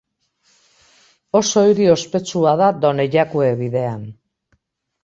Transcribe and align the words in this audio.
Oso 1.41 1.63
hiri 1.67 1.87
ospetsua 1.97 2.55
da 2.63 2.71
Done 2.87 3.07
Jakue 3.19 3.53
Bidean. 3.63 4.03